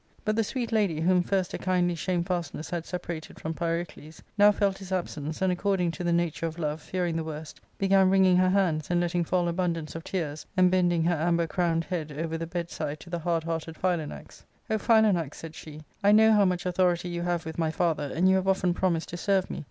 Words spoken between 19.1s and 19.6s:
serve me.